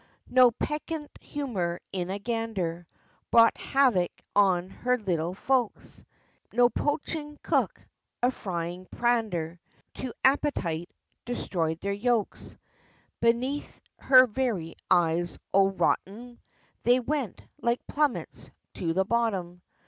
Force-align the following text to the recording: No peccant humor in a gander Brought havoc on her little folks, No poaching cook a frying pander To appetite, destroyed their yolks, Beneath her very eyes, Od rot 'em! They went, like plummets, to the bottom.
No 0.31 0.49
peccant 0.49 1.11
humor 1.21 1.79
in 1.93 2.09
a 2.09 2.17
gander 2.17 2.87
Brought 3.29 3.55
havoc 3.55 4.09
on 4.35 4.71
her 4.71 4.97
little 4.97 5.35
folks, 5.35 6.03
No 6.51 6.69
poaching 6.71 7.37
cook 7.43 7.79
a 8.23 8.31
frying 8.31 8.87
pander 8.87 9.59
To 10.01 10.11
appetite, 10.23 10.89
destroyed 11.23 11.81
their 11.81 11.93
yolks, 11.93 12.57
Beneath 13.19 13.79
her 13.99 14.25
very 14.25 14.73
eyes, 14.89 15.37
Od 15.53 15.79
rot 15.79 15.99
'em! 16.07 16.39
They 16.81 16.99
went, 16.99 17.43
like 17.61 17.85
plummets, 17.85 18.49
to 18.73 18.93
the 18.93 19.05
bottom. 19.05 19.61